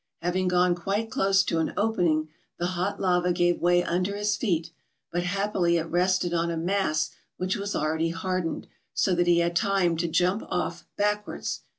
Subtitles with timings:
[0.23, 4.71] Having gone quite close to an opening, the hot lava gave way under his feet;
[5.11, 9.55] but happily it rested on a mass which was already hardened; so that he had
[9.55, 11.61] time to jump off backwards.